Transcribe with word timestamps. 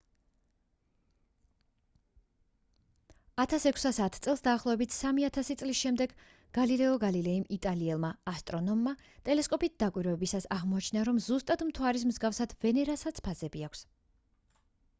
1610 3.43 4.15
წელს 4.27 4.39
დაახლოებით 4.47 4.95
სამი 4.95 5.25
ათასი 5.27 5.55
წლის 5.59 5.81
შემდეგ 5.81 6.15
გალილეო 6.57 6.95
გალილეიმ 7.03 7.43
იტალიელმა 7.57 8.11
ასტრონომმა 8.33 8.93
ტელესკოპით 9.29 9.75
დაკვირვებისას 9.85 10.47
აღმოაჩინა 10.57 11.03
რომ 11.11 11.19
ზუსტად 11.27 11.65
მთვარის 11.69 12.07
მსგავსად 12.13 12.57
ვენერასაც 12.65 13.23
ფაზები 13.29 13.63
აქვს 13.69 13.85